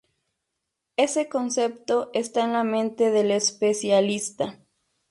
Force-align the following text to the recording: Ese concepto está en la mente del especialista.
Ese 0.97 1.29
concepto 1.29 2.09
está 2.15 2.43
en 2.43 2.53
la 2.53 2.63
mente 2.63 3.11
del 3.11 3.29
especialista. 3.29 4.57